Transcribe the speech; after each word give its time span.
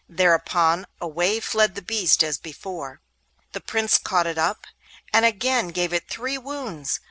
Thereupon 0.09 0.87
away 0.99 1.39
fled 1.39 1.75
the 1.75 1.81
beast 1.83 2.23
as 2.23 2.39
before. 2.39 3.01
The 3.51 3.61
Prince 3.61 3.99
caught 3.99 4.25
it 4.25 4.39
up, 4.39 4.65
and 5.13 5.25
again 5.25 5.67
gave 5.67 5.93
it 5.93 6.09
three 6.09 6.39
wounds. 6.39 6.99